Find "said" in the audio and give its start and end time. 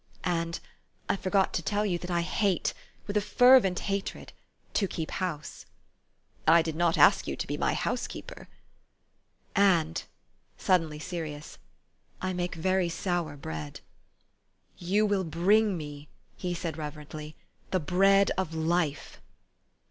16.55-16.77